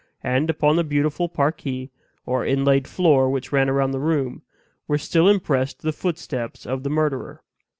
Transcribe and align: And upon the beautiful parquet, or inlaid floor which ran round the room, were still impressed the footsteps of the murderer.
And 0.23 0.49
upon 0.49 0.77
the 0.77 0.83
beautiful 0.83 1.29
parquet, 1.29 1.91
or 2.25 2.43
inlaid 2.43 2.87
floor 2.87 3.29
which 3.29 3.51
ran 3.51 3.69
round 3.69 3.93
the 3.93 3.99
room, 3.99 4.41
were 4.87 4.97
still 4.97 5.29
impressed 5.29 5.83
the 5.83 5.93
footsteps 5.93 6.65
of 6.65 6.81
the 6.81 6.89
murderer. 6.89 7.43